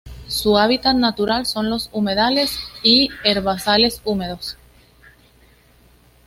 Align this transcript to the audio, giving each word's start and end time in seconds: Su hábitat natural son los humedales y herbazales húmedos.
Su 0.25 0.57
hábitat 0.57 0.95
natural 0.95 1.45
son 1.45 1.69
los 1.69 1.89
humedales 1.93 2.57
y 2.81 3.09
herbazales 3.23 4.01
húmedos. 4.03 4.57